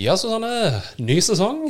[0.00, 0.80] Ja, Susanne.
[0.96, 1.66] Ny sesong.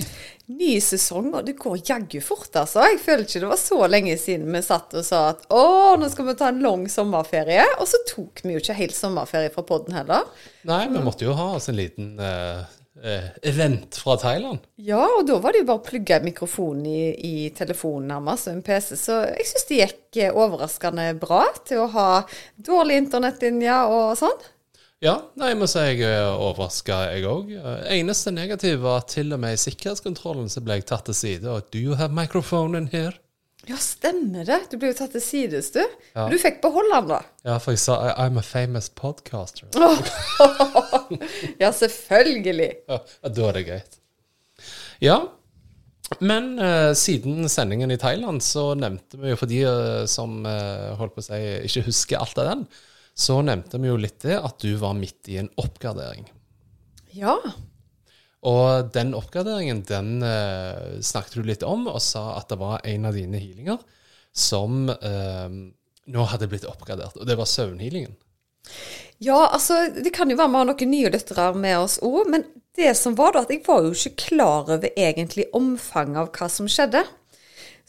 [0.47, 2.85] Ny sesong, og det går jaggu fort, altså.
[2.87, 5.63] Jeg føler ikke det var så lenge siden vi satt og sa at å,
[5.99, 7.65] nå skal vi ta en lang sommerferie.
[7.83, 10.29] Og så tok vi jo ikke helt sommerferie fra podden heller.
[10.71, 12.63] Nei, vi måtte jo ha oss en liten uh,
[13.51, 14.63] event fra Thailand.
[14.79, 18.61] Ja, og da var det jo bare å plugge mikrofonen i, i telefonen nærmest, og
[18.61, 18.95] en PC.
[19.01, 22.09] Så jeg syns det gikk eh, overraskende bra til å ha
[22.71, 24.51] dårlig internettlinje og sånn.
[25.01, 27.55] Ja, nei, jeg må si jeg er overraska, jeg òg.
[27.89, 31.49] Eneste negative var at til og med i sikkerhetskontrollen så ble jeg tatt til side.
[31.49, 33.15] Og do you have microphone in here?
[33.69, 34.59] Ja, stemmer det.
[34.69, 35.81] Du ble jo tatt til sides, du.
[36.13, 36.27] Ja.
[36.29, 37.21] Du fikk beholde den, da.
[37.49, 39.73] Ja, for jeg sa I'm a famous podcaster.
[41.63, 42.71] ja, selvfølgelig.
[42.85, 43.99] Ja, da er det greit.
[45.01, 45.19] Ja,
[46.21, 50.93] men uh, siden sendingen i Thailand så nevnte vi jo for de uh, som uh,
[51.01, 52.65] holdt på å si ikke husker alt av den,
[53.21, 56.25] så nevnte vi jo litt det at du var midt i en oppgradering.
[57.13, 57.37] Ja.
[58.49, 63.11] Og den oppgraderingen den eh, snakket du litt om, og sa at det var en
[63.11, 63.83] av dine healinger
[64.33, 65.49] som eh,
[66.11, 68.17] nå hadde blitt oppgradert, og det var søvnhealingen.
[69.21, 72.47] Ja, altså det kan jo være vi har noen nye lyttere med oss òg, men
[72.79, 76.49] det som var da, at jeg var jo ikke klar over egentlig omfanget av hva
[76.49, 77.03] som skjedde.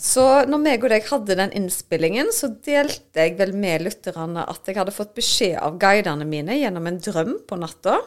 [0.02, 4.66] Så når meg og deg hadde den innspillingen, så delte jeg vel med lytterne at
[4.66, 8.00] jeg hadde fått beskjed av guidene mine gjennom en drøm på natta.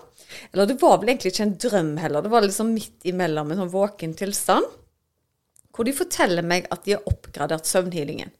[0.50, 3.62] Eller det var vel egentlig ikke en drøm heller, det var liksom midt imellom en
[3.62, 4.66] sånn våken tilstand.
[5.74, 8.34] Hvor de forteller meg at de har oppgradert søvnhealingen.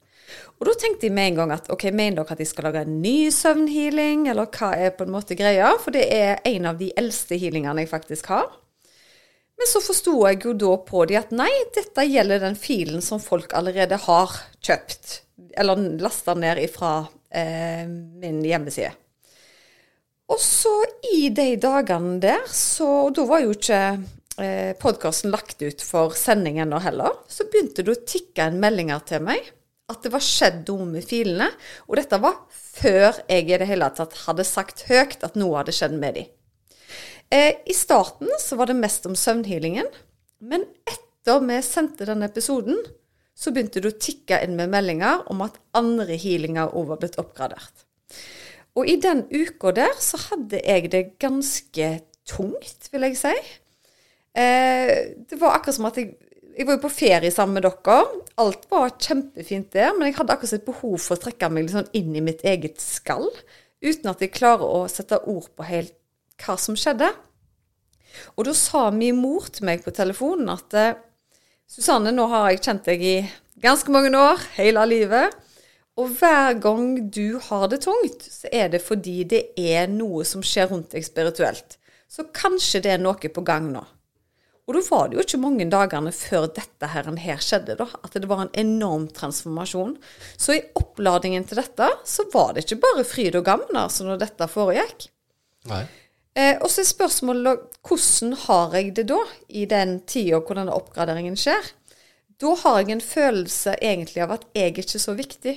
[0.59, 2.83] Og da tenkte jeg med en gang at ok, mener dere at de skal lage
[2.83, 5.71] en ny søvnhealing, eller hva er på en måte greia?
[5.83, 8.51] For det er en av de eldste healingene jeg faktisk har.
[9.55, 13.23] Men så forsto jeg jo da på de at nei, dette gjelder den filen som
[13.23, 14.35] folk allerede har
[14.65, 15.21] kjøpt,
[15.61, 16.97] eller lasta ned ifra
[17.31, 18.93] eh, min hjemmeside.
[20.35, 20.73] Og så
[21.13, 23.81] i de dagene der, så Da var jo ikke
[24.41, 27.21] eh, podkasten lagt ut for sending ennå heller.
[27.29, 29.53] Så begynte det å tikke en meldinger til meg
[29.93, 31.51] at det var skjedd noe med filene.
[31.89, 35.77] Og dette var før jeg i det hele tatt hadde sagt høyt at noe hadde
[35.77, 36.33] skjedd med dem.
[37.35, 39.89] Eh, I starten så var det mest om søvnhealingen.
[40.45, 42.79] Men etter vi sendte denne episoden,
[43.35, 47.19] så begynte det å tikke inn med meldinger om at andre healinger òg var blitt
[47.19, 47.87] oppgradert.
[48.79, 51.89] Og i den uka der så hadde jeg det ganske
[52.29, 53.35] tungt, vil jeg si.
[54.35, 54.95] Eh,
[55.27, 56.15] det var akkurat som at jeg
[56.55, 57.97] jeg var jo på ferie sammen med dere.
[58.39, 61.75] Alt var kjempefint der, men jeg hadde akkurat et behov for å trekke meg litt
[61.75, 63.27] sånn inn i mitt eget skall,
[63.83, 65.97] uten at jeg klarer å sette ord på helt
[66.45, 67.11] hva som skjedde.
[68.37, 71.01] Og da sa min mor til meg på telefonen at eh,
[71.71, 73.17] Susanne, nå har jeg kjent deg i
[73.65, 75.35] ganske mange år, hele livet.
[75.99, 80.43] Og hver gang du har det tungt, så er det fordi det er noe som
[80.45, 81.79] skjer rundt deg spirituelt.
[82.11, 83.83] Så kanskje det er noe på gang nå.
[84.65, 88.15] Og da var det jo ikke mange dagene før dette her, her skjedde, da, at
[88.17, 89.93] det var en enorm transformasjon.
[90.41, 94.23] Så i oppladningen til dette, så var det ikke bare fryd og gammen altså når
[94.25, 95.11] dette foregikk.
[95.69, 95.85] Nei.
[96.35, 100.75] Eh, og så er spørsmålet hvordan har jeg det da, i den tida hvor denne
[100.75, 101.69] oppgraderingen skjer?
[102.43, 105.55] Da har jeg en følelse egentlig av at jeg er ikke så viktig.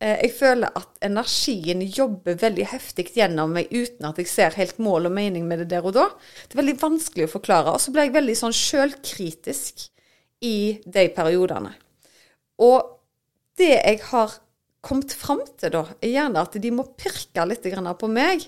[0.00, 4.80] Eh, jeg føler at energien jobber veldig heftig gjennom meg uten at jeg ser helt
[4.82, 6.06] mål og mening med det der og da.
[6.44, 7.72] Det er veldig vanskelig å forklare.
[7.72, 9.86] Og så ble jeg veldig sånn sjølkritisk
[10.44, 11.72] i de periodene.
[12.60, 12.96] Og
[13.60, 14.36] det jeg har
[14.84, 17.64] kommet fram til da, er gjerne at de må pirke litt
[18.00, 18.44] på meg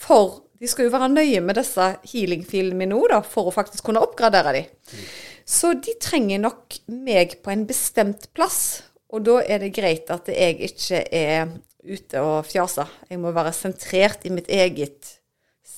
[0.00, 4.02] for de skal jo være nøye med disse healing-filene nå, da, for å faktisk kunne
[4.04, 4.66] oppgradere dem.
[4.92, 5.06] Mm.
[5.50, 8.82] Så de trenger nok meg på en bestemt plass.
[9.10, 11.48] Og da er det greit at jeg ikke er
[11.80, 12.92] ute og fjaser.
[13.08, 15.16] Jeg må være sentrert i mitt eget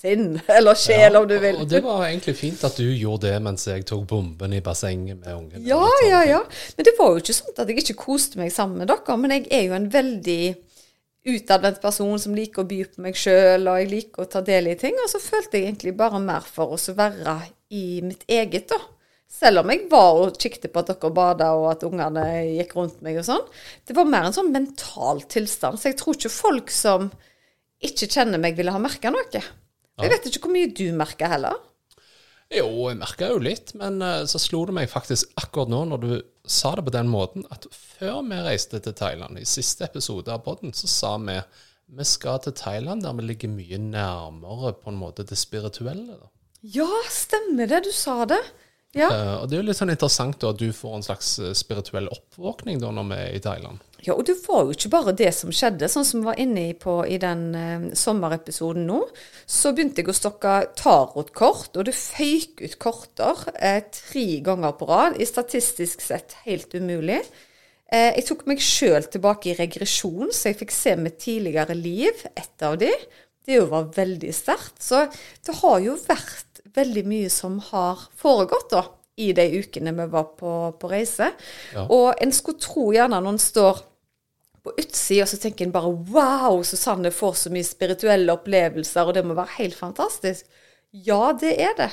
[0.03, 1.63] sinn, eller sjel, ja, om du vil.
[1.63, 5.23] Og det var egentlig fint at du gjorde det mens jeg tok bomben i bassenget
[5.23, 5.65] med ungen.
[5.69, 6.43] Ja, ja, ja.
[6.77, 9.19] Men det var jo ikke sånn at jeg ikke koste meg sammen med dere.
[9.21, 10.43] Men jeg er jo en veldig
[11.23, 14.73] utadvendt person som liker å by på meg sjøl, og jeg liker å ta del
[14.73, 14.97] i ting.
[14.99, 17.37] Og så følte jeg egentlig bare mer for å være
[17.73, 18.81] i mitt eget, da.
[19.33, 22.25] Selv om jeg var og kikket på at dere bada og at ungene
[22.59, 23.47] gikk rundt meg og sånn.
[23.89, 25.81] Det var mer en sånn mental tilstand.
[25.81, 27.09] Så jeg tror ikke folk som
[27.83, 29.43] ikke kjenner meg, ville ha merka noe.
[30.03, 31.57] Jeg vet ikke hvor mye du merker heller.
[32.53, 36.03] Jo, jeg merka jo litt, men eh, så slo det meg faktisk akkurat nå, når
[36.03, 36.13] du
[36.49, 40.43] sa det på den måten, at før vi reiste til Thailand, i siste episode av
[40.47, 41.39] podden, så sa vi
[41.93, 46.17] vi skal til Thailand der vi ligger mye nærmere på en måte det spirituelle.
[46.17, 46.31] da.
[46.63, 47.83] Ja, stemmer det.
[47.85, 48.41] Du sa det.
[48.97, 49.09] Ja.
[49.09, 51.55] Uh, og det er jo litt sånn interessant da, at du får en slags eh,
[51.57, 53.81] spirituell oppvåkning da når vi er i Thailand.
[54.03, 56.65] Ja, og det var jo ikke bare det som skjedde, sånn som vi var inne
[56.79, 58.99] på i den eh, sommerepisoden nå.
[59.47, 64.89] Så begynte jeg å stokke tarotkort, og det føyk ut korter eh, tre ganger på
[64.91, 65.21] rad.
[65.23, 67.21] I statistisk sett helt umulig.
[67.93, 72.25] Eh, jeg tok meg sjøl tilbake i regresjon, så jeg fikk se mitt tidligere liv,
[72.35, 72.91] ett av de.
[73.47, 74.81] Det jo var veldig sterkt.
[74.83, 75.05] Så
[75.47, 78.83] det har jo vært veldig mye som har foregått, da.
[79.21, 80.51] I de ukene vi var på,
[80.81, 81.29] på reise.
[81.75, 81.85] Ja.
[81.85, 83.83] Og en skulle tro gjerne når en står
[84.63, 89.25] på utsida, så tenker en bare wow, Susanne får så mye spirituelle opplevelser, og det
[89.27, 90.47] må være helt fantastisk.
[90.93, 91.91] Ja, det er det.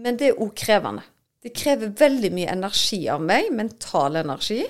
[0.00, 1.04] Men det er òg krevende.
[1.42, 4.62] Det krever veldig mye energi av meg, mental energi.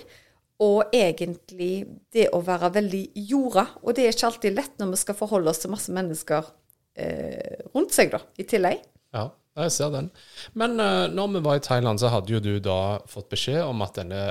[0.64, 3.66] Og egentlig det å være veldig jorda.
[3.84, 6.48] Og det er ikke alltid lett når vi skal forholde oss til masse mennesker
[6.96, 8.80] eh, rundt seg, da, i tillegg.
[9.16, 9.28] Ja,
[9.60, 10.10] jeg ser den.
[10.56, 13.84] Men uh, når vi var i Thailand, så hadde jo du da fått beskjed om
[13.84, 14.30] at denne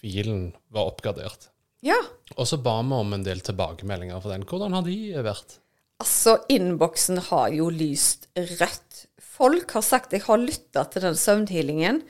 [0.00, 1.50] filen var oppgradert.
[1.84, 1.98] Ja.
[2.38, 4.46] Og så ba vi om en del tilbakemeldinger for den.
[4.48, 5.58] Hvordan har de vært?
[6.02, 9.04] Altså, innboksen har jo lyst rødt.
[9.20, 12.02] Folk har sagt jeg har lytta til den søvnhealingen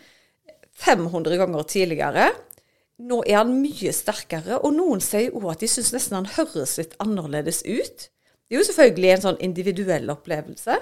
[0.78, 2.30] 500 ganger tidligere.
[3.04, 6.76] Nå er han mye sterkere, og noen sier òg at de syns nesten han høres
[6.78, 8.08] litt annerledes ut.
[8.46, 10.78] Det er jo selvfølgelig en sånn individuell opplevelse.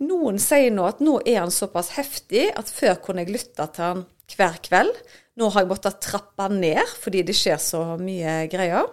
[0.00, 3.84] Noen sier nå at nå er han såpass heftig at før kunne jeg lytte til
[3.84, 4.94] han hver kveld.
[5.36, 8.88] Nå har jeg måttet trappe ned fordi det skjer så mye greier.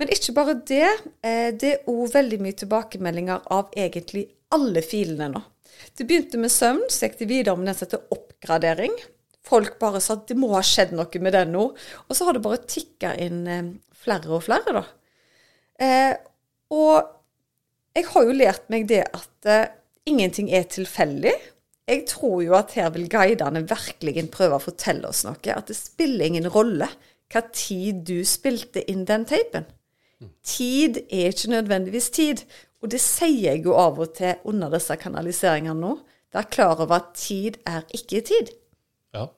[0.00, 0.88] Men ikke bare det.
[1.22, 4.24] eh, Det er òg veldig mye tilbakemeldinger av egentlig
[4.54, 5.42] alle filene nå.
[5.98, 8.94] Det begynte med søvn, så gikk det videre med den som heter oppgradering.
[9.44, 11.64] Folk bare sa at det må ha skjedd noe med den nå.
[12.08, 13.72] Og så har det bare tikka inn eh,
[14.04, 14.84] flere og flere, da.
[15.84, 16.12] Eh,
[16.74, 17.10] og
[17.94, 19.66] jeg har jo lært meg det at eh,
[20.08, 21.34] ingenting er tilfeldig.
[21.88, 25.36] Jeg tror jo at her vil guidene virkelig prøve å fortelle oss noe.
[25.52, 26.88] At det spiller ingen rolle
[27.32, 29.66] hva tid du spilte inn den tapen.
[30.46, 32.44] Tid er ikke nødvendigvis tid.
[32.84, 35.94] Og det sier jeg jo av og til under disse kanaliseringene nå.
[36.34, 38.52] Vær klar over at tid er ikke tid.
[39.14, 39.28] Ja.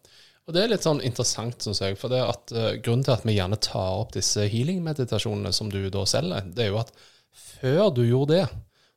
[0.47, 1.99] Og det er litt sånn interessant, syns jeg.
[1.99, 5.81] For det at uh, grunnen til at vi gjerne tar opp disse healing-meditasjonene som du
[5.91, 6.93] da selger, det er jo at
[7.37, 8.45] før du gjorde det,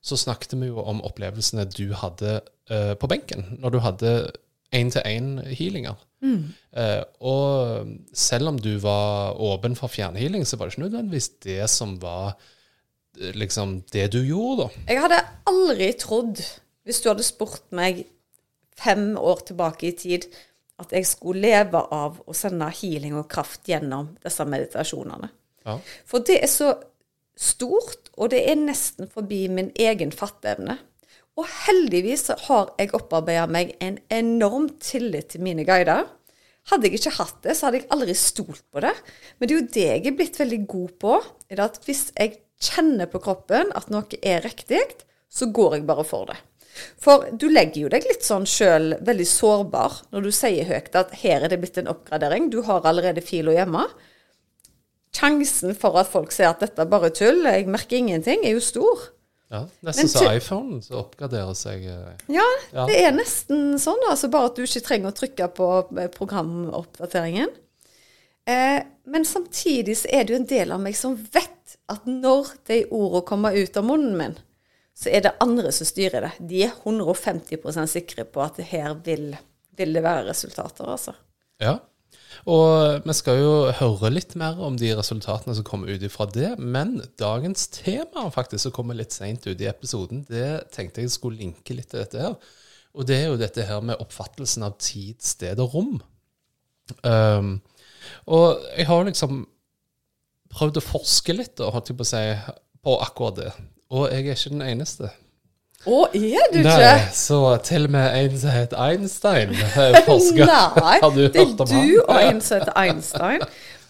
[0.02, 2.40] så snakket vi jo om opplevelsene du hadde
[2.72, 4.14] uh, på benken, når du hadde
[4.76, 5.98] én-til-én-healinger.
[6.22, 11.64] Eh, og selv om du var åpen for fjernhealing, så var det ikke nødvendigvis det
[11.72, 12.36] som var
[13.20, 14.84] eh, liksom det du gjorde, da.
[14.94, 16.44] Jeg hadde aldri trodd,
[16.84, 18.04] hvis du hadde spurt meg
[18.80, 20.30] fem år tilbake i tid,
[20.80, 25.28] at jeg skulle leve av å sende healing og kraft gjennom disse meditasjonene.
[25.68, 25.76] Ja.
[26.08, 26.72] For det er så
[27.40, 30.78] stort, og det er nesten forbi min egen fatteevne.
[31.40, 36.10] Og heldigvis har jeg opparbeida meg en enorm tillit til mine guider.
[36.70, 38.92] Hadde jeg ikke hatt det, så hadde jeg aldri stolt på det.
[39.38, 41.16] Men det er jo det jeg er blitt veldig god på.
[41.50, 44.84] er at Hvis jeg kjenner på kroppen at noe er riktig,
[45.32, 46.38] så går jeg bare for det.
[47.02, 51.16] For du legger jo deg litt sånn sjøl veldig sårbar når du sier høyt at
[51.24, 53.88] her er det blitt en oppgradering, du har allerede fila hjemme.
[55.20, 58.64] Sjansen for at folk ser at dette er bare tull, jeg merker ingenting, er jo
[58.64, 59.08] stor.
[59.50, 62.84] Ja, Nesten så iPhone så oppgraderer seg eh, Ja, Ja.
[62.86, 67.50] det er nesten sånn, altså bare at du ikke trenger å trykke på eh, programoppdateringen.
[68.46, 72.54] Eh, men samtidig så er det jo en del av meg som vet at når
[72.70, 74.38] de ordene kommer ut av munnen min,
[75.00, 76.32] så er det andre som styrer det.
[76.50, 79.32] De er 150% sikre på at her vil,
[79.80, 81.16] vil det være resultater, altså.
[81.60, 81.80] Ja.
[82.48, 86.54] Og vi skal jo høre litt mer om de resultatene som kommer ut ifra det.
[86.60, 91.42] Men dagens tema faktisk som kommer litt seint ut i episoden, det tenkte jeg skulle
[91.42, 92.38] linke litt til dette her.
[92.96, 95.98] Og det er jo dette her med oppfattelsen av tid, sted og rom.
[97.06, 97.60] Um,
[98.26, 99.44] og jeg har liksom
[100.50, 102.24] prøvd å forske litt, da, holdt jeg på å si,
[102.86, 103.52] på akkurat det.
[103.94, 105.12] Og jeg er ikke den eneste.
[105.88, 106.76] Å, er du ikke?
[106.76, 110.50] Nei, så til og med en som heter Einstein, eh, forsker.
[110.50, 111.92] Nei, Har du det er hørt om du han?
[112.04, 113.46] og en som heter Einstein.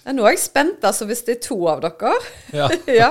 [0.05, 2.11] Ja, nå er jeg spent, altså, hvis det er to av dere.
[2.59, 2.67] Ja.
[2.93, 3.09] ja.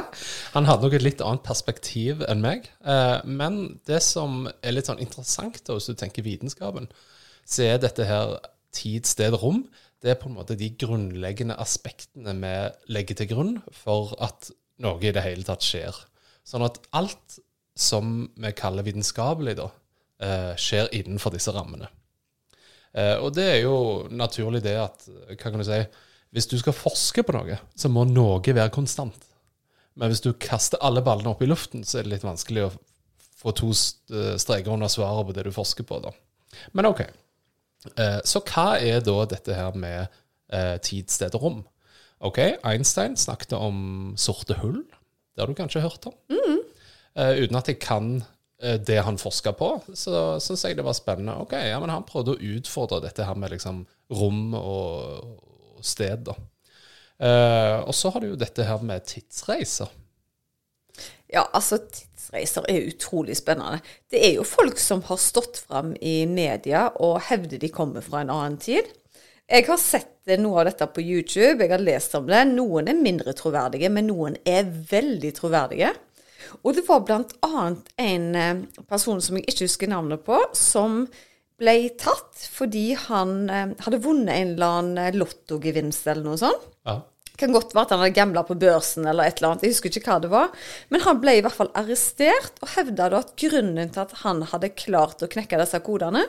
[0.54, 2.70] Han hadde nok et litt annet perspektiv enn meg.
[2.86, 3.58] Eh, men
[3.90, 6.86] det som er litt sånn interessant, da, hvis du tenker vitenskapen,
[7.48, 8.36] så er dette her
[8.74, 9.64] tid, sted, rom.
[9.98, 12.54] Det er på en måte de grunnleggende aspektene vi
[12.94, 15.96] legger til grunn for at noe i det hele tatt skjer.
[16.46, 17.40] Sånn at alt
[17.78, 19.68] som vi kaller vitenskapelig, da,
[20.20, 21.88] eh, skjer innenfor disse rammene.
[22.94, 25.80] Eh, og det er jo naturlig det at Hva kan du si?
[26.34, 29.14] Hvis du skal forske på noe, så må noe være konstant.
[29.96, 32.72] Men hvis du kaster alle ballene opp i luften, så er det litt vanskelig å
[33.38, 36.00] få to st- streker under svaret på det du forsker på.
[36.02, 36.10] da.
[36.74, 37.00] Men OK.
[37.96, 40.08] Eh, Så hva er da dette her med
[40.50, 41.64] eh, tid, sted og rom?
[42.20, 44.82] OK, Einstein snakket om sorte hull.
[45.34, 46.14] Det har du kanskje hørt om?
[46.34, 46.57] Eh,
[47.18, 48.10] uten at jeg kan
[48.62, 51.38] eh, det han forska på, så syns jeg det var spennende.
[51.42, 53.84] Ok, ja, men Han prøvde å utfordre dette her med liksom
[54.14, 56.28] rom og sted.
[56.30, 56.36] da.
[57.18, 59.90] Eh, og så har du jo dette her med tidsreiser.
[61.28, 63.82] Ja, altså tidsreiser er utrolig spennende.
[64.10, 68.22] Det er jo folk som har stått fram i media og hevder de kommer fra
[68.22, 68.86] en annen tid.
[69.48, 72.44] Jeg har sett eh, noe av dette på YouTube, jeg har lest om det.
[72.52, 75.94] Noen er mindre troverdige, men noen er veldig troverdige.
[76.62, 81.04] Og det var annet en eh, person som jeg ikke husker navnet på, som
[81.58, 86.68] ble tatt fordi han eh, hadde vunnet en eller annen lottogevinst eller noe sånt.
[86.88, 87.00] Ja.
[87.38, 89.94] Kan godt være at han hadde gambla på børsen eller et eller annet, jeg husker
[89.94, 90.48] ikke hva det var.
[90.90, 94.42] Men han ble i hvert fall arrestert, og hevda da at grunnen til at han
[94.50, 96.24] hadde klart å knekke disse kodene,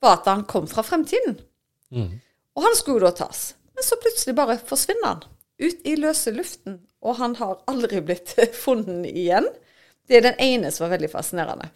[0.00, 1.36] var at han kom fra fremtiden.
[2.56, 3.50] Og han skulle da tas.
[3.76, 5.26] Men så plutselig bare forsvinner han.
[5.60, 6.80] Ut i løse luften.
[7.00, 9.48] Og han har aldri blitt funnet igjen.
[10.08, 11.70] Det er den ene som var veldig fascinerende.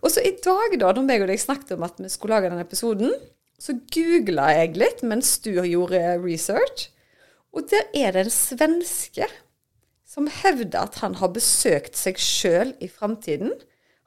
[0.00, 2.50] Og så i dag, da, da meg og deg snakket om at vi skulle lage
[2.50, 3.12] denne episoden,
[3.60, 6.90] så googla jeg litt mens du gjorde research.
[7.56, 9.28] Og der er det en svenske
[10.06, 13.52] som hevder at han har besøkt seg sjøl i framtiden.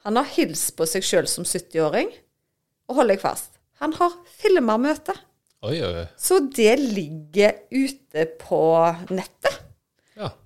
[0.06, 2.10] Han har hilst på seg sjøl som 70-åring.
[2.90, 5.18] Og hold deg fast, han har filma møtet.
[6.18, 8.62] Så det ligger ute på
[9.12, 9.60] nettet.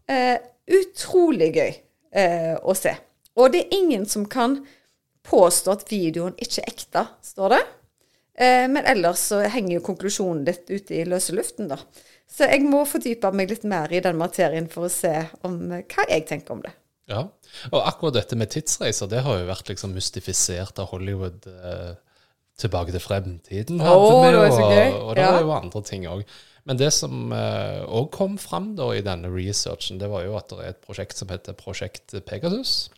[0.08, 0.36] Eh,
[0.68, 1.70] utrolig gøy
[2.14, 2.92] eh, å se.
[3.36, 4.58] Og det er ingen som kan
[5.24, 7.62] påstå at videoen ikke er ekte, står det.
[8.34, 11.78] Eh, men ellers så henger jo konklusjonen litt ute i løse luften, da.
[12.30, 15.12] Så jeg må fordype meg litt mer i den materien for å se
[15.46, 16.72] om, eh, hva jeg tenker om det.
[17.08, 17.26] ja.
[17.70, 21.94] Og akkurat dette med tidsreiser, det har jo vært liksom mystifisert av Hollywood eh,
[22.58, 23.78] tilbake til fremtiden.
[23.78, 24.88] Vi det var jo, så gøy.
[25.02, 25.30] Og det Ja.
[25.32, 26.24] var jo andre ting òg.
[26.64, 30.62] Men det som òg kom fram da i denne researchen, det var jo at det
[30.62, 32.88] er et prosjekt som heter Prosjekt Pegasus.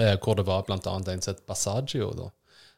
[0.00, 0.76] Eh, hvor det var bl.a.
[0.76, 2.10] en som het Basagio.
[2.12, 2.30] da,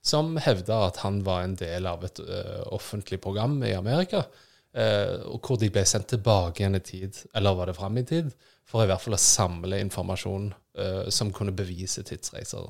[0.02, 4.24] som hevda at han var en del av et eh, offentlig program i Amerika.
[4.72, 8.04] eh, og hvor de ble sendt tilbake igjen i tid, eller var det fram i
[8.04, 8.30] tid,
[8.68, 12.68] for i hvert fall å samle informasjon eh, som kunne bevise tidsreiser.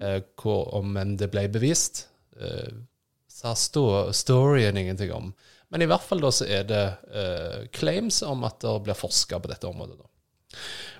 [0.00, 2.06] Eh, hvor, om enn det ble bevist,
[2.38, 2.70] eh,
[3.26, 5.32] sa sto storyen ingenting om.
[5.72, 6.82] Men i hvert fall da så er det
[7.16, 9.96] eh, claims om at det blir forska på dette området.
[9.96, 10.08] da.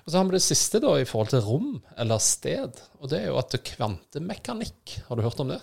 [0.03, 2.79] Og så har vi det siste da i forhold til rom eller sted.
[2.99, 5.61] Og det er jo at kvantemekanikk Har du hørt om det?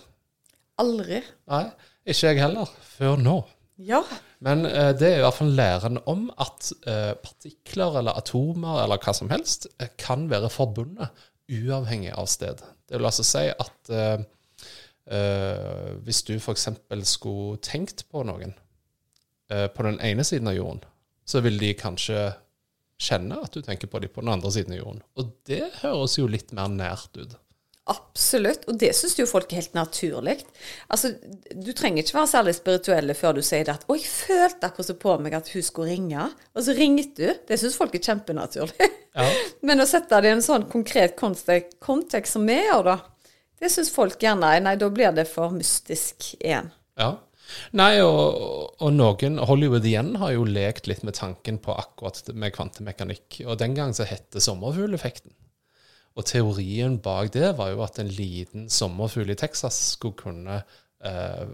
[0.80, 1.20] Aldri.
[1.50, 1.64] Nei,
[2.08, 2.70] ikke jeg heller.
[2.94, 3.40] Før nå.
[3.80, 4.00] Ja.
[4.44, 9.00] Men eh, det er i hvert fall læren om at eh, partikler eller atomer eller
[9.00, 11.10] hva som helst eh, kan være forbundet
[11.50, 12.60] uavhengig av sted.
[12.88, 14.24] Det vil altså si at eh,
[15.16, 16.68] eh, hvis du f.eks.
[17.10, 18.54] skulle tenkt på noen
[19.50, 20.84] på den ene siden av jorden,
[21.26, 22.30] så vil de kanskje
[23.00, 25.04] kjenne at du tenker på dem på den andre siden av jorden.
[25.18, 27.38] Og det høres jo litt mer nært ut.
[27.90, 30.36] Absolutt, og det syns jo folk er helt naturlig.
[30.92, 31.10] Altså,
[31.50, 34.90] du trenger ikke være særlig spirituelle før du sier det at 'Å, jeg følte akkurat
[34.90, 37.40] så på meg at hun skulle ringe', og så ringte du.
[37.48, 38.90] Det syns folk er kjempenaturlig.
[39.16, 39.26] Ja.
[39.66, 42.96] Men å sette det i en sånn konkret kontek kontekst som vi gjør, da,
[43.58, 46.70] det syns folk gjerne Nei, da blir det for mystisk igjen.
[47.00, 47.16] Ja.
[47.76, 52.54] Nei, og, og noen Hollywood igjen har jo lekt litt med tanken på akkurat med
[52.56, 53.42] kvantemekanikk.
[53.46, 55.34] Og den gang så het det sommerfugleffekten.
[56.18, 60.62] Og teorien bak det var jo at en liten sommerfugl i Texas skulle kunne
[61.04, 61.44] eh,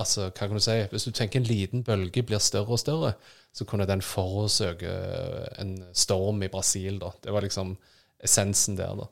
[0.00, 3.10] Altså, hva kan du si Hvis du tenker en liten bølge blir større og større,
[3.52, 4.92] så kunne den forårsøke
[5.60, 7.10] en storm i Brasil, da.
[7.20, 7.74] Det var liksom
[8.22, 9.08] essensen der, da.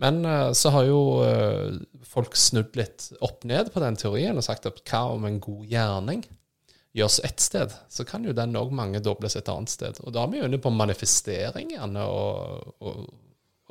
[0.00, 1.78] Men eh, så har jo eh,
[2.08, 5.66] folk snudd litt opp ned på den teorien og sagt at hva om en god
[5.68, 6.24] gjerning
[6.96, 10.00] gjøres ett sted, så kan jo den òg mangedobles et annet sted.
[10.02, 13.04] Og da er vi jo inne på manifestering gjerne, og, og,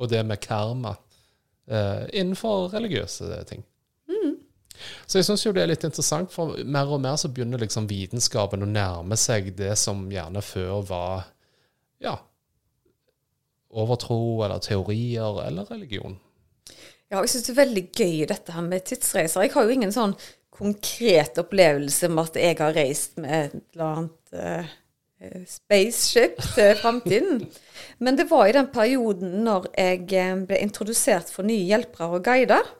[0.00, 0.94] og det med karma
[1.68, 3.66] eh, innenfor religiøse ting.
[5.06, 7.88] Så jeg syns jo det er litt interessant, for mer og mer så begynner liksom
[7.90, 11.26] vitenskapen å nærme seg det som gjerne før var
[12.00, 12.14] ja,
[13.70, 16.18] overtro eller teorier eller religion.
[17.10, 19.44] Ja, jeg syns det er veldig gøy dette her med tidsreiser.
[19.44, 20.14] Jeg har jo ingen sånn
[20.60, 27.42] konkret opplevelse med at jeg har reist med et eller annet eh, spaceship til framtiden.
[28.04, 32.24] Men det var i den perioden når jeg eh, ble introdusert for nye hjelpere og
[32.26, 32.76] guider.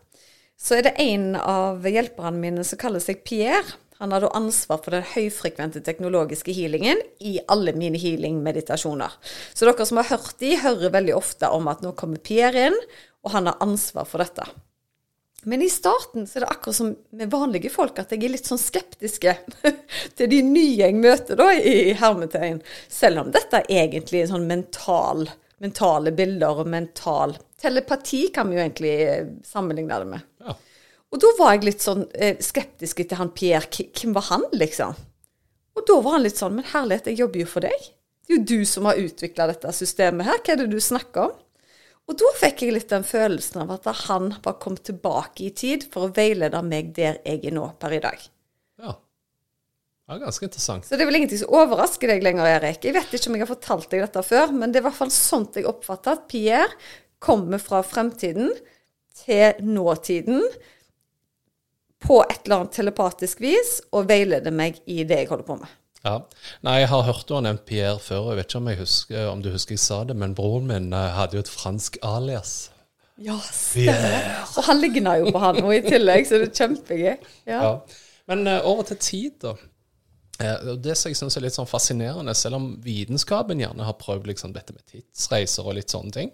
[0.61, 3.78] så er det en av hjelperne mine som kaller seg Pierre.
[4.00, 9.12] Han har da ansvar for den høyfrekvente teknologiske healingen i alle mine healing-meditasjoner.
[9.52, 12.78] Så dere som har hørt de, hører veldig ofte om at nå kommer Pierre inn,
[13.21, 14.47] og han har ansvar for dette.
[15.45, 18.49] Men i starten så er det akkurat som med vanlige folk at jeg er litt
[18.49, 19.37] sånn skeptiske
[20.16, 22.61] til de nye jeg møter da i hermetegn.
[22.88, 25.28] Selv om dette er egentlig sånn mental,
[25.61, 28.92] mentale bilder og mental Telepati kan vi jo egentlig
[29.45, 30.28] sammenligne det med.
[30.40, 30.57] Ja.
[31.11, 33.67] Og da var jeg litt sånn eh, skeptisk til han Pierre.
[33.67, 34.95] Hvem var han, liksom?
[35.79, 37.90] Og da var han litt sånn Men herlighet, jeg jobber jo for deg.
[38.26, 40.38] Det er jo du som har utvikla dette systemet her.
[40.38, 41.38] Hva er det du snakker om?
[42.11, 45.87] Og da fikk jeg litt den følelsen av at han var kommet tilbake i tid
[45.93, 48.26] for å veilede meg der jeg er nå per i dag.
[48.83, 48.97] ja.
[50.11, 50.88] Ja, ganske interessant.
[50.88, 52.83] Så det er vel ingenting som overrasker deg lenger, Erik.
[52.83, 54.97] Jeg vet ikke om jeg har fortalt deg dette før, men det er i hvert
[54.97, 56.67] fall sånt jeg oppfatter at Pierre
[57.23, 58.50] kommer fra fremtiden
[59.21, 60.43] til nåtiden
[62.00, 65.76] på et eller annet telepatisk vis og veileder meg i det jeg holder på med.
[66.00, 66.16] Ja.
[66.64, 69.25] Nei, jeg har hørt du har nevnt Pierre før, og jeg vet ikke om, husker,
[69.28, 72.71] om du husker jeg sa det, men broren min eh, hadde jo et fransk alias.
[73.21, 74.30] Ja, stemmer.
[74.57, 77.26] Og han ligner jo på han nå i tillegg, så det er kjempegøy.
[77.50, 77.59] Ja.
[77.59, 77.75] Ja.
[78.30, 79.52] Men uh, over til tid, da.
[80.40, 84.30] Uh, det som jeg syns er litt sånn fascinerende, selv om vitenskapen gjerne har prøvd
[84.30, 86.33] liksom dette med tidsreiser og litt sånne ting,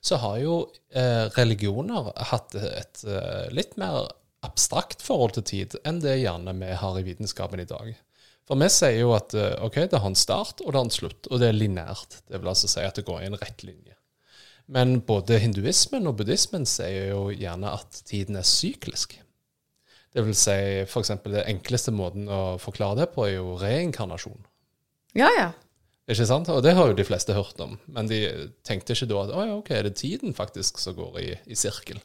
[0.00, 4.06] så har jo uh, religioner hatt et eh, litt mer
[4.46, 7.92] abstrakt forhold til tid enn det gjerne vi har i vitenskapen i dag.
[8.48, 10.94] For vi sier jo at eh, ok, det har en start og det har en
[10.94, 12.20] slutt, og det er lineært.
[12.26, 13.94] Det vil altså si at det går i en rett linje.
[14.70, 19.16] Men både hinduismen og buddhismen sier jo gjerne at tiden er syklisk.
[20.10, 21.12] Det vil si f.eks.
[21.30, 24.46] det enkleste måten å forklare det på er jo reinkarnasjon.
[25.18, 25.50] ja, ja.
[26.10, 26.48] Ikke sant?
[26.50, 27.76] Og det har jo de fleste hørt om.
[27.94, 28.18] Men de
[28.66, 31.58] tenkte ikke da at å ja, ok, er det tiden faktisk som går i, i
[31.58, 32.00] sirkel?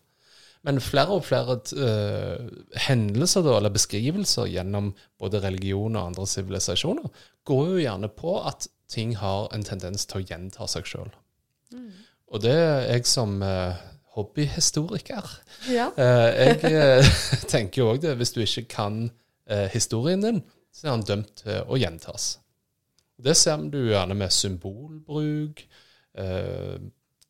[0.66, 2.46] Men flere og flere uh,
[2.88, 8.66] hendelser da, eller beskrivelser gjennom både religion og andre sivilisasjoner går jo gjerne på at
[8.90, 11.12] ting har en tendens til å gjenta seg sjøl.
[12.34, 13.78] Og det er jeg som uh,
[14.16, 15.30] hobbyhistoriker
[15.70, 15.92] ja.
[15.94, 17.06] uh, jeg
[17.54, 19.06] tenker jo òg det, hvis du ikke kan
[19.70, 20.40] historien din,
[20.74, 22.40] så er han dømt til å gjentas.
[23.22, 25.62] Det ser du gjerne med symbolbruk,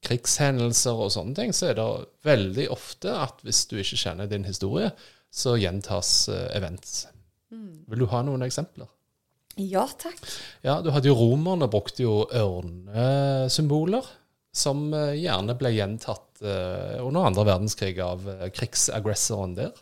[0.06, 1.54] krigshendelser og sånne ting.
[1.56, 1.90] Så er det
[2.28, 4.92] veldig ofte at hvis du ikke kjenner din historie,
[5.34, 7.08] så gjentas events.
[7.52, 7.86] Mm.
[7.92, 8.88] Vil du ha noen eksempler?
[9.56, 10.20] ja takk.
[10.66, 14.08] Ja, du hadde jo Romerne brukte jo ørnesymboler,
[14.56, 19.74] som eh, gjerne ble gjentatt eh, under andre verdenskrig av eh, krigsaggressoren der.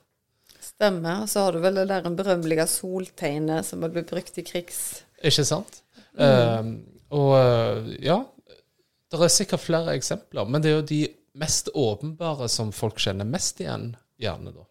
[0.63, 1.25] Stemmer.
[1.25, 5.03] Og så har du vel det der berømmelige soltegnet som ble brukt i krigs...
[5.23, 5.83] Ikke sant?
[6.17, 6.71] Eh,
[7.13, 8.19] og eh, ja,
[9.21, 11.01] det er sikkert flere eksempler, men det er jo de
[11.41, 14.65] mest åpenbare som folk kjenner mest igjen, gjerne da.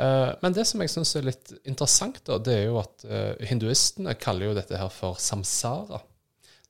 [0.00, 3.34] Eh, men det som jeg syns er litt interessant, da, det er jo at uh,
[3.46, 6.00] hinduistene kaller jo dette her for samsara.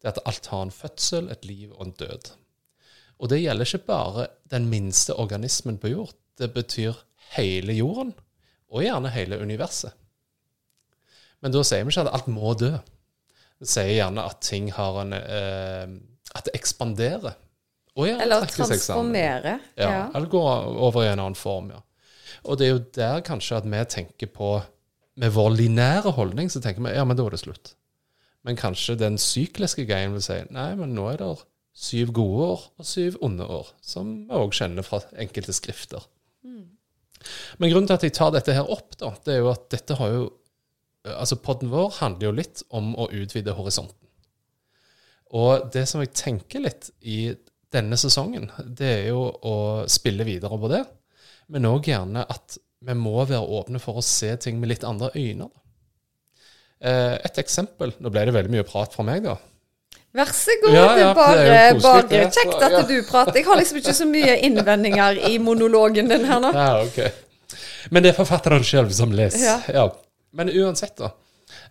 [0.01, 2.33] Det er at alt har en fødsel, et liv og en død.
[3.21, 6.15] Og det gjelder ikke bare den minste organismen på jord.
[6.41, 6.97] Det betyr
[7.37, 8.15] hele jorden,
[8.71, 9.93] og gjerne hele universet.
[11.41, 12.73] Men da sier vi ikke at alt må dø.
[13.61, 15.93] Vi sier gjerne at ting har en eh,
[16.35, 17.35] At det ekspanderer.
[17.99, 18.69] Oh, ja, Eller transformerer.
[18.69, 19.55] transformere.
[19.75, 20.11] Ja, Ja.
[20.15, 21.81] Eller går over i en annen form, ja.
[22.45, 24.63] Og det er jo der kanskje at vi tenker på
[25.17, 27.75] Med vår linære holdning så tenker vi ja, men da er det slutt.
[28.47, 31.43] Men kanskje den sykliske greien vil si nei, men nå er det
[31.77, 36.07] syv gode år og syv onde år, som vi òg kjenner fra enkelte skrifter.
[37.61, 39.99] Men grunnen til at jeg tar dette her opp, da, det er jo at dette
[40.01, 40.29] har jo
[41.01, 44.00] Altså, podden vår handler jo litt om å utvide horisonten.
[45.37, 47.31] Og det som jeg tenker litt i
[47.71, 49.55] denne sesongen, det er jo å
[49.91, 50.81] spille videre på det,
[51.55, 55.13] men òg gjerne at vi må være åpne for å se ting med litt andre
[55.15, 55.47] øyne.
[56.81, 59.37] Eh, Et eksempel Nå ble det veldig mye prat fra meg, da.
[60.17, 60.73] Vær så god.
[60.75, 63.37] Ja, det ja, bare, bare kjekt at du prater.
[63.39, 66.51] Jeg har liksom ikke så mye innvendinger i monologen din her nå.
[66.57, 67.13] Ja, okay.
[67.95, 69.63] Men det er forfatteren sjøl som leser.
[69.71, 69.87] Ja.
[70.35, 71.13] Men uansett, da.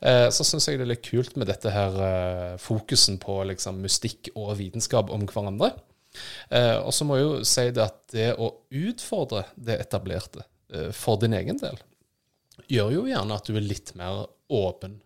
[0.02, 3.82] Eh, Så syns jeg det er litt kult med dette her eh, fokusen på liksom
[3.84, 5.74] mystikk og vitenskap om hverandre.
[6.50, 10.46] Eh, Og så må jeg jo si det at det å utfordre det etablerte
[10.94, 11.80] for din egen del,
[12.70, 15.00] gjør jo gjerne at du er litt mer åpen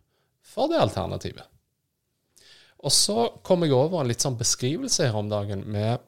[0.44, 1.46] for det alternativet.
[2.84, 6.04] Og så kom jeg over en litt sånn beskrivelse her om dagen med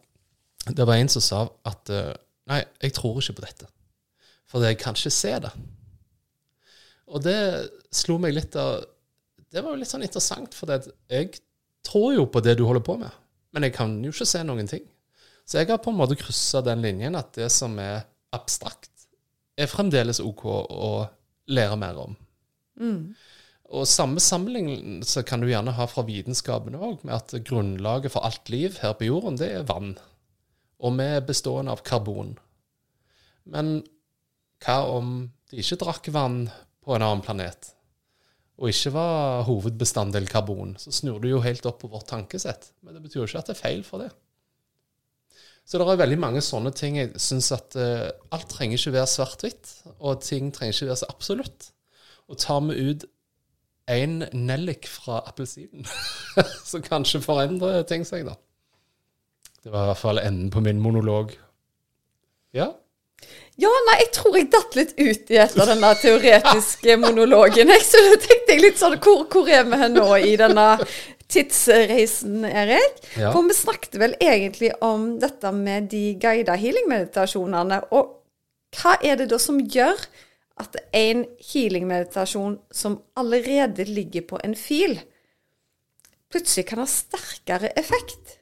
[0.68, 1.88] Det var en som sa at
[2.52, 3.70] Nei, jeg tror ikke på dette.
[4.52, 5.52] Fordi jeg kan ikke se det.
[7.12, 7.38] Og det
[7.94, 8.84] slo meg litt av
[9.54, 11.30] Det var jo litt sånn interessant, for jeg
[11.86, 13.14] tror jo på det du holder på med,
[13.56, 14.84] men jeg kan jo ikke se noen ting.
[15.48, 18.02] Så jeg har på en måte kryssa den linjen at det som er
[18.36, 18.92] abstrakt,
[19.56, 20.90] er fremdeles OK å
[21.56, 22.18] lære mer om.
[23.76, 28.52] Og samme sammenlignelse kan du gjerne ha fra vitenskapen òg, med at grunnlaget for alt
[28.52, 29.96] liv her på jorden, det er vann.
[30.84, 32.36] Og vi er bestående av karbon.
[33.46, 33.78] Men
[34.66, 35.16] hva om
[35.50, 36.46] de ikke drakk vann
[36.86, 37.72] på en annen planet,
[38.56, 40.76] og ikke var hovedbestanddel karbon?
[40.80, 42.70] Så snur du jo helt opp på vårt tankesett.
[42.86, 44.12] Men det betyr jo ikke at det er feil for det.
[45.66, 47.00] Så det er veldig mange sånne ting.
[47.02, 51.10] Jeg syns at uh, alt trenger ikke være svart-hvitt, og ting trenger ikke være så
[51.12, 51.70] absolutt.
[52.30, 53.06] Og tar vi ut
[53.92, 55.86] én nellik fra appelsinen,
[56.70, 58.38] så kanskje forandrer ting seg, da.
[59.66, 61.34] Det var i hvert fall enden på min monolog.
[62.54, 62.72] Ja.
[63.62, 67.72] Ja, nei, jeg tror jeg datt litt ut i etter denne teoretiske monologen.
[67.72, 70.66] Jeg, så da tenkte jeg litt sånn Hvor, hvor er vi nå i denne
[71.32, 73.00] tidsreisen, Erik?
[73.16, 73.32] Ja.
[73.32, 77.80] For vi snakket vel egentlig om dette med de guida healing-meditasjonene.
[77.96, 78.12] Og
[78.76, 80.04] hva er det da som gjør
[80.60, 84.98] at en healing-meditasjon som allerede ligger på en fil,
[86.32, 88.38] plutselig kan ha sterkere effekt?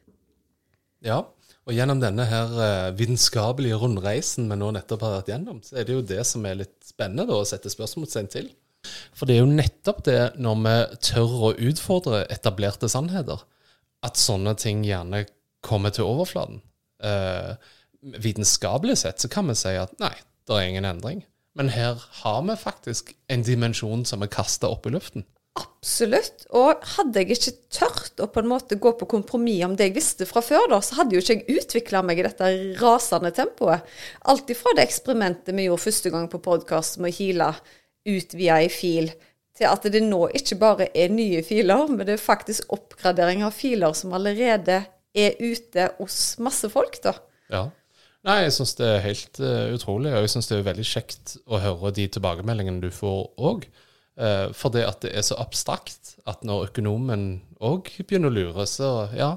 [1.06, 1.22] Ja,
[1.64, 5.88] og gjennom denne her eh, vitenskapelige rundreisen vi nå nettopp har vært gjennom, så er
[5.88, 8.50] det jo det som er litt spennende da, å sette spørsmålstegn til.
[9.16, 10.76] For det er jo nettopp det når vi
[11.08, 13.46] tør å utfordre etablerte sannheter,
[14.04, 15.24] at sånne ting gjerne
[15.64, 16.60] kommer til overflaten.
[17.04, 17.54] Eh,
[18.20, 21.24] vitenskapelig sett så kan vi si at nei, det er ingen endring.
[21.56, 25.24] Men her har vi faktisk en dimensjon som er kasta opp i luften.
[25.54, 26.48] Absolutt.
[26.58, 29.98] Og hadde jeg ikke tørt å på en måte gå på kompromiss om det jeg
[30.00, 32.50] visste fra før, da, så hadde jo ikke jeg utvikla meg i dette
[32.82, 33.86] rasende tempoet.
[34.32, 37.52] Alt ifra det eksperimentet vi gjorde første gang på podkast med å hile
[38.10, 39.12] ut via ei fil,
[39.54, 43.54] til at det nå ikke bare er nye filer, men det er faktisk oppgradering av
[43.54, 44.82] filer som allerede
[45.14, 47.14] er ute hos masse folk, da.
[47.54, 47.68] Ja.
[48.24, 51.36] Nei, jeg syns det er helt uh, utrolig, og jeg syns det er veldig kjekt
[51.46, 53.68] å høre de tilbakemeldingene du får òg.
[54.54, 59.10] For det at det er så abstrakt at når økonomen òg begynner å lure, så
[59.18, 59.32] ja.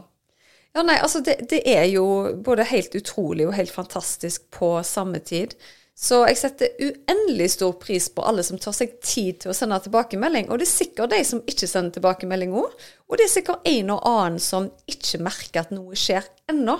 [0.76, 2.04] Ja, nei, altså det, det er jo
[2.44, 5.54] både helt utrolig og helt fantastisk på samme tid.
[5.96, 9.78] Så jeg setter uendelig stor pris på alle som tar seg tid til å sende
[9.80, 10.50] tilbakemelding.
[10.52, 12.74] Og det er sikkert de som ikke sender tilbakemelding òg.
[13.08, 16.76] Og det er sikkert en og annen som ikke merker at noe skjer ennå.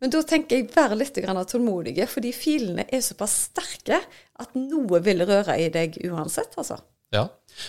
[0.00, 4.00] Men da tenker jeg vær litt tålmodig, tålmodige, fordi filene er såpass sterke
[4.40, 6.80] at noe vil røre i deg uansett, altså.
[7.14, 7.28] Ja.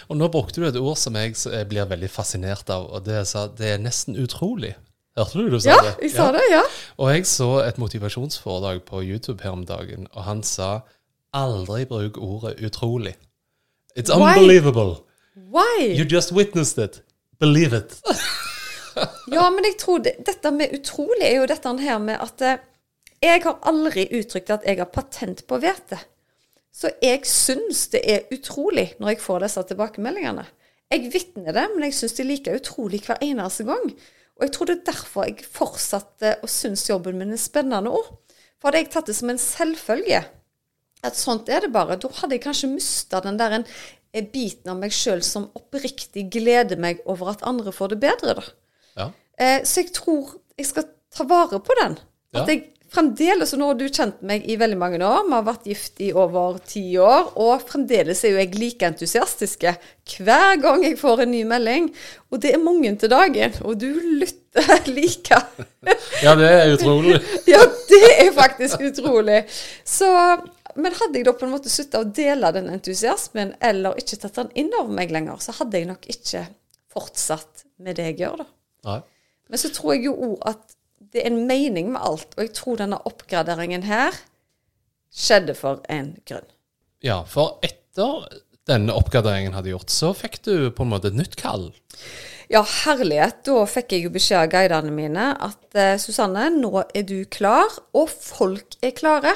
[0.09, 3.21] Og nå brukte du et ord som jeg jeg blir veldig fascinert av, og det,
[3.29, 4.73] sa, det er nesten utrolig.
[5.15, 5.93] Hørte du du sa Ja, det?
[6.03, 6.63] jeg sa det, ja.
[6.97, 10.79] Og jeg så et motivasjonsforedrag på YouTube her om dagen, og han sa
[11.35, 13.15] aldri bruk ordet utrolig.
[13.95, 14.33] It's Why?
[14.35, 14.97] unbelievable.
[15.35, 15.93] Why?
[15.95, 17.01] You just witnessed it.
[17.39, 18.01] Believe it.
[19.27, 22.61] Ja, men jeg tror det, dette med utrolig er jo dette her med at eh,
[23.19, 25.97] jeg har aldri uttrykt at jeg har patent på hvete.
[26.75, 30.43] Så jeg syns det er utrolig når jeg får disse tilbakemeldingene.
[30.91, 33.93] Jeg vitner det, men jeg syns det er like utrolig hver eneste gang.
[34.35, 38.09] Og jeg tror det er derfor jeg fortsatte å synes jobben min er spennende òg.
[38.59, 40.21] For hadde jeg tatt det som en selvfølge,
[41.05, 43.65] at sånt er det bare, da hadde jeg kanskje mista den der en,
[44.15, 48.35] en biten av meg sjøl som oppriktig gleder meg over at andre får det bedre,
[48.39, 48.45] da.
[48.95, 49.07] Ja.
[49.37, 51.97] Eh, så jeg tror jeg skal ta vare på den.
[52.41, 52.63] At jeg
[52.95, 56.01] fremdeles, og nå har du kjent meg i veldig mange år, vi har vært gift
[56.03, 59.75] i over ti år, og fremdeles er jo jeg like entusiastiske
[60.15, 61.89] hver gang jeg får en ny melding.
[62.31, 63.89] Og det er mange til dagen, og du
[64.21, 65.39] lytter like.
[66.23, 67.17] Ja, det er utrolig.
[67.53, 69.41] ja, det er faktisk utrolig.
[69.87, 70.09] Så,
[70.75, 74.39] men hadde jeg da på en måte slutta å dele den entusiasmen, eller ikke tatt
[74.43, 76.47] den inn over meg lenger, så hadde jeg nok ikke
[76.95, 78.51] fortsatt med det jeg gjør, da.
[78.85, 79.01] Nei.
[79.51, 80.75] Men så tror jeg jo òg at
[81.13, 84.15] det er en mening med alt, og jeg tror denne oppgraderingen her
[85.15, 86.47] skjedde for en grunn.
[87.05, 88.25] Ja, for etter
[88.65, 91.69] denne oppgraderingen hadde gjort, så fikk du på en måte et nytt kall.
[92.51, 93.41] Ja, herlighet.
[93.47, 97.69] Da fikk jeg jo beskjed av guidene mine at eh, Susanne, nå er du klar,
[97.97, 99.33] og folk er klare.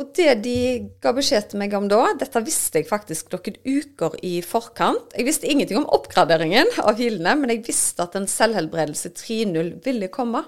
[0.00, 0.56] Og det de
[1.02, 5.12] ga beskjed til meg om da, dette visste jeg faktisk noen uker i forkant.
[5.12, 10.08] Jeg visste ingenting om oppgraderingen av hilene, men jeg visste at en selvhelbredelse 3.0 ville
[10.12, 10.46] komme.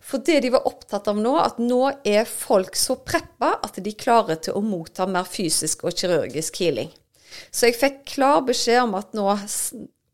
[0.00, 3.92] For det de var opptatt av nå, at nå er folk så preppa at de
[3.94, 6.90] klarer til å motta mer fysisk og kirurgisk healing.
[7.52, 9.28] Så jeg fikk klar beskjed om at nå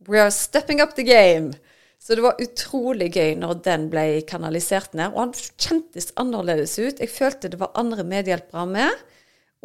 [0.07, 1.57] We are stepping up the game.
[1.99, 5.11] Så det var utrolig gøy når den ble kanalisert ned.
[5.11, 7.01] Og han kjentes annerledes ut.
[7.03, 9.01] Jeg følte det var andre medhjelpere med.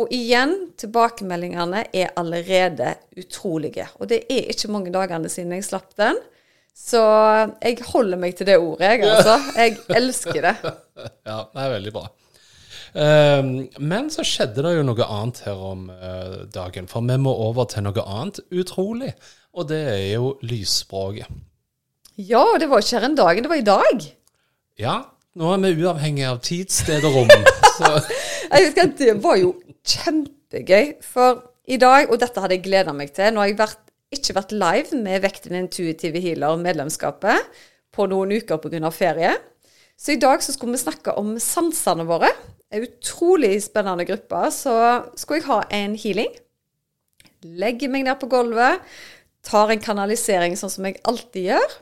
[0.01, 3.85] Og igjen, tilbakemeldingene er allerede utrolige.
[3.99, 6.17] Og det er ikke mange dagene siden jeg slapp den.
[6.77, 7.01] Så
[7.61, 9.37] jeg holder meg til det ordet, jeg, altså.
[9.57, 10.55] Jeg elsker det.
[11.25, 12.03] Ja, det er veldig bra.
[12.91, 13.47] Um,
[13.79, 17.69] men så skjedde det jo noe annet her om uh, dagen, for vi må over
[17.71, 19.13] til noe annet utrolig.
[19.55, 21.31] Og det er jo lysspråket.
[22.19, 24.05] Ja, det var ikke her en dag, det var i dag.
[24.79, 24.97] Ja,
[25.39, 27.31] nå er vi uavhengig av tid, sted og rom.
[27.77, 27.93] Så
[28.51, 29.53] Jeg husker at Det var jo
[29.87, 30.93] kjempegøy.
[31.07, 33.81] For i dag, og dette hadde jeg gleda meg til Nå har jeg vært,
[34.11, 37.47] ikke vært live med Vekten intuitive healer-medlemskapet
[37.95, 38.91] på noen uker pga.
[38.91, 39.33] ferie.
[39.97, 42.31] Så i dag så skulle vi snakke om sansene våre.
[42.71, 44.51] En utrolig spennende gruppe.
[44.51, 44.73] Så
[45.15, 46.31] skulle jeg ha en healing.
[47.41, 48.81] Legger meg ned på gulvet,
[49.43, 51.77] tar en kanalisering sånn som jeg alltid gjør.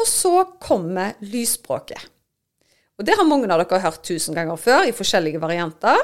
[0.00, 2.10] Og så kommer lysspråket.
[2.98, 5.98] Og det har mange av dere hørt tusen ganger før, i forskjellige varianter.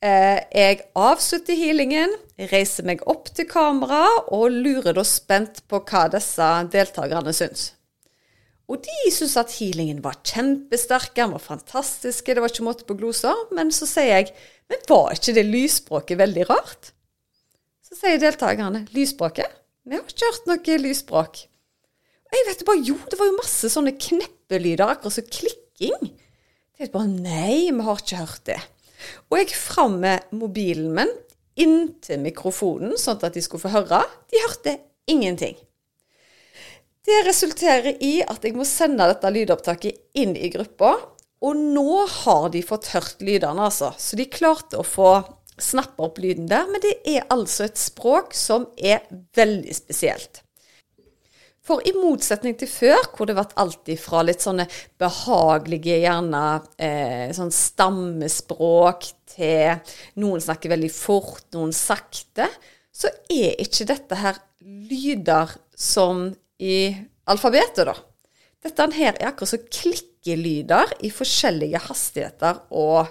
[0.00, 2.14] Eh, jeg avslutter healingen,
[2.48, 7.66] reiser meg opp til kamera og lurer da spent på hva disse deltakerne syns.
[8.70, 12.96] Og de syns at healingen var kjempesterk, den var fantastiske, det var ikke måte på
[12.96, 13.36] gloser.
[13.52, 14.32] Men så sier jeg,
[14.70, 16.92] men var ikke det lysspråket veldig rart?
[17.84, 19.52] Så sier deltakerne, lysspråket?
[19.84, 21.44] Vi har ikke hørt noe lysspråk.
[22.30, 26.12] Og jeg vet bare, jo, det var jo masse sånne kneppelyder, akkurat som klikking.
[26.78, 28.60] Jeg vet bare, nei, vi har ikke hørt det.
[29.30, 31.12] Og jeg fram med mobilen min
[31.60, 34.02] inntil mikrofonen, sånn at de skulle få høre.
[34.30, 34.76] De hørte
[35.10, 35.58] ingenting.
[37.06, 40.94] Det resulterer i at jeg må sende dette lydopptaket inn i gruppa.
[41.40, 43.94] Og nå har de fått hørt lydene, altså.
[43.96, 45.14] Så de klarte å få
[45.60, 46.68] snappe opp lyden der.
[46.68, 50.42] Men det er altså et språk som er veldig spesielt.
[51.70, 54.64] For i motsetning til før, hvor det vært alltid fra litt sånne
[54.98, 56.40] behagelige, gjerne
[56.82, 62.48] eh, sånn stammespråk, til noen snakker veldig fort, noen sakte,
[62.90, 64.40] så er ikke dette her
[64.90, 66.26] lyder som
[66.58, 66.90] i
[67.30, 67.94] alfabetet, da.
[68.66, 73.06] Dette her er akkurat som klikkelyder i forskjellige hastigheter og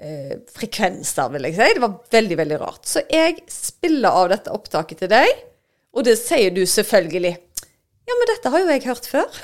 [0.00, 1.70] eh, frekvenser, vil jeg si.
[1.76, 2.88] Det var veldig, veldig rart.
[2.88, 5.48] Så jeg spiller av dette opptaket til deg,
[5.92, 7.36] og det sier du selvfølgelig.
[8.08, 9.42] Ja, men dette har jo jeg hørt før.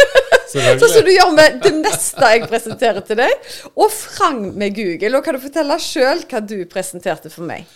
[0.50, 3.50] Sånn som du gjør med det meste jeg presenterer til deg.
[3.78, 5.12] Og frang med Google.
[5.18, 7.68] Og kan du fortelle sjøl hva du presenterte for meg?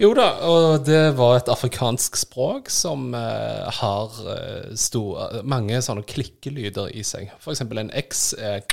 [0.00, 6.06] Jo da, og det var et afrikansk språk som uh, har eh, stor, mange sånne
[6.08, 7.28] klikkelyder i seg.
[7.44, 8.64] Eksempel en X er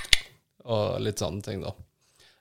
[0.69, 1.75] og litt sånne ting, da.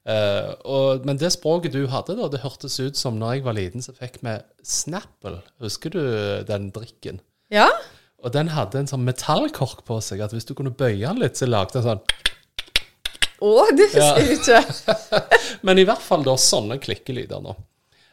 [0.09, 3.59] Uh, og, men det språket du hadde, da, det hørtes ut som når jeg var
[3.59, 5.41] liten, så fikk vi Snapple.
[5.65, 6.03] Husker du
[6.49, 7.21] den drikken?
[7.53, 7.69] Ja?
[8.25, 11.39] Og den hadde en sånn metallkork på seg, at hvis du kunne bøye den litt,
[11.39, 12.03] så lagde den sånn
[13.39, 15.23] Å, det husker jeg ikke.
[15.67, 17.55] Men i hvert fall da sånne klikkelyder nå.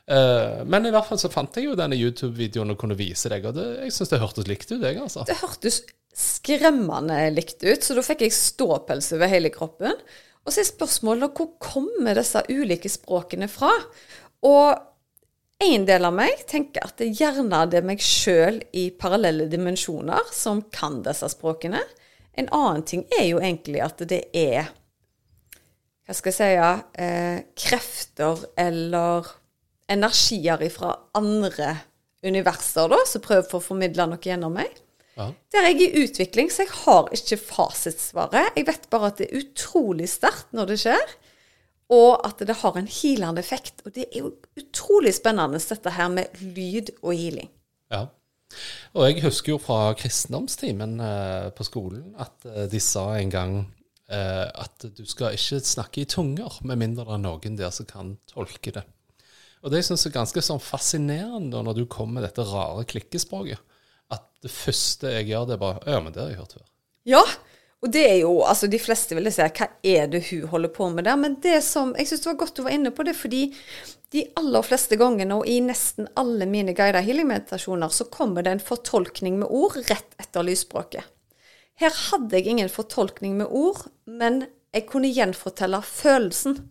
[0.06, 3.48] Uh, men i hvert fall så fant jeg jo denne YouTube-videoen og kunne vise deg,
[3.50, 5.26] og det, jeg syns det hørtes likt ut, jeg, altså.
[5.26, 5.82] Det hørtes
[6.16, 9.98] skremmende likt ut, så da fikk jeg ståpels over hele kroppen.
[10.46, 13.72] Og så er spørsmålet hvor kommer disse ulike språkene fra?
[14.46, 14.78] Og
[15.64, 20.34] en del av meg tenker at det gjerne det er meg sjøl i parallelle dimensjoner
[20.36, 21.80] som kan disse språkene.
[22.36, 24.74] En annen ting er jo egentlig at det er
[26.06, 29.26] hva skal jeg si eh, krefter eller
[29.90, 31.72] energier fra andre
[32.26, 34.70] universer da, som prøver for å formidle noe gjennom meg.
[35.16, 35.30] Ja.
[35.54, 38.52] Der er jeg i utvikling, så jeg har ikke fasitsvaret.
[38.58, 41.16] Jeg vet bare at det er utrolig sterkt når det skjer,
[41.94, 43.84] og at det har en healende effekt.
[43.86, 47.50] Og det er jo utrolig spennende, dette her med lyd og healing.
[47.94, 48.08] Ja.
[48.96, 53.56] Og jeg husker jo fra kristendomstimen eh, på skolen at eh, de sa en gang
[54.10, 57.90] eh, at du skal ikke snakke i tunger med mindre det er noen der som
[57.90, 58.86] kan tolke det.
[59.66, 63.62] Og det syns jeg er ganske sånn fascinerende når du kommer med dette rare klikkespråket.
[64.14, 66.68] At det første jeg gjør, det er bare Ja, men det har jeg hørt før.
[67.10, 67.24] Ja,
[67.86, 70.90] og det er jo Altså, de fleste ville si hva er det hun holder på
[70.94, 71.20] med der?
[71.22, 73.48] Men det som Jeg syns var godt du var inne på det, fordi
[74.14, 78.62] de aller fleste gangene, og i nesten alle mine guida healing-meditasjoner, så kommer det en
[78.64, 81.04] fortolkning med ord rett etter lysspråket.
[81.82, 86.62] Her hadde jeg ingen fortolkning med ord, men jeg kunne gjenfortelle følelsen.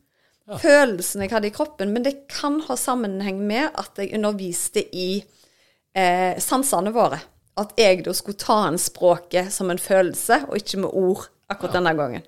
[0.62, 1.92] Følelsen jeg hadde i kroppen.
[1.92, 5.18] Men det kan ha sammenheng med at jeg underviste i
[5.96, 7.20] eh, sansene våre.
[7.60, 11.76] At jeg da skulle ta inn språket som en følelse, og ikke med ord akkurat
[11.76, 12.24] denne gangen.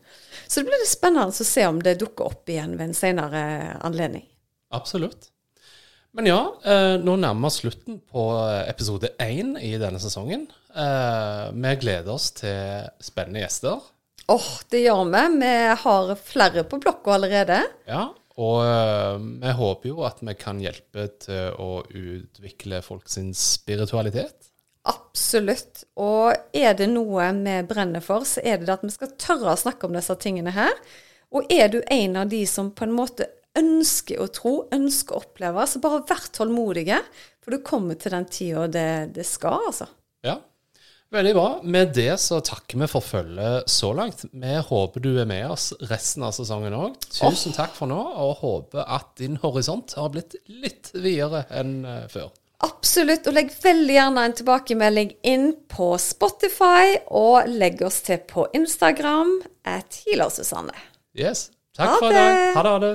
[0.46, 3.40] Så det blir litt spennende å se om det dukker opp igjen ved en senere
[3.86, 4.26] anledning.
[4.76, 5.32] Absolutt.
[6.16, 8.22] Men ja, eh, nå nærmer vi slutten på
[8.64, 10.46] episode én i denne sesongen.
[10.72, 13.82] Eh, vi gleder oss til spennende gjester.
[14.32, 15.24] Åh, det gjør vi.
[15.42, 17.60] Vi har flere på blokka allerede.
[17.90, 23.32] Ja, og eh, vi håper jo at vi kan hjelpe til å utvikle folk sin
[23.36, 24.52] spiritualitet.
[24.86, 25.84] Absolutt.
[25.98, 29.60] Og er det noe vi brenner for, så er det at vi skal tørre å
[29.60, 30.74] snakke om disse tingene her.
[31.34, 35.22] Og er du en av de som på en måte ønsker å tro, ønsker å
[35.24, 37.00] oppleve, så bare vær tålmodige,
[37.42, 39.88] for du kommer til den tida det, det skal, altså.
[40.26, 40.36] Ja,
[41.14, 41.48] veldig bra.
[41.64, 44.26] Med det så takker vi for følget så langt.
[44.32, 46.98] Vi håper du er med oss resten av sesongen òg.
[47.08, 52.04] Tusen takk for nå, og håper at din horisont har blitt litt videre enn eh,
[52.12, 52.34] før.
[52.64, 58.46] Absolutt, og legg veldig gjerne en tilbakemelding inn på Spotify, og legg oss til på
[58.56, 60.76] Instagram at Healer-Susanne.
[61.18, 61.50] Yes.
[61.76, 62.56] Takk Ha for i dag.
[62.56, 62.72] Ha det.
[62.72, 62.94] Ha det.